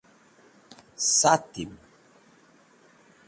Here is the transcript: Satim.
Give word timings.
Satim. 1.19 1.77